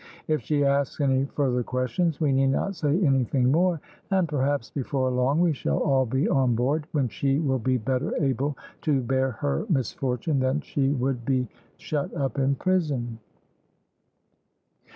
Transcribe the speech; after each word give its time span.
"If 0.27 0.41
she 0.41 0.65
asks 0.65 0.99
any 0.99 1.25
further 1.25 1.61
questions 1.61 2.19
we 2.19 2.31
need 2.31 2.47
not 2.47 2.73
say 2.75 2.99
anything 3.05 3.51
more, 3.51 3.79
and 4.09 4.27
perhaps 4.27 4.71
before 4.71 5.11
long 5.11 5.39
we 5.39 5.53
shall 5.53 5.77
all 5.77 6.07
be 6.07 6.27
on 6.27 6.55
board, 6.55 6.87
when 6.91 7.07
she 7.07 7.37
will 7.37 7.59
be 7.59 7.77
better 7.77 8.15
able 8.15 8.57
to 8.81 8.99
bear 8.99 9.29
her 9.29 9.67
misfortune 9.69 10.39
than 10.39 10.61
she 10.61 10.89
would 10.93 11.23
be 11.23 11.47
shut 11.77 12.11
up 12.15 12.39
in 12.39 12.55
prison." 12.55 13.19